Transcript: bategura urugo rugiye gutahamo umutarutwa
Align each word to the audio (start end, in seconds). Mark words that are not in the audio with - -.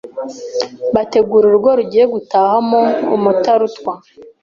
bategura 0.95 1.43
urugo 1.47 1.69
rugiye 1.79 2.05
gutahamo 2.13 2.81
umutarutwa 3.15 3.93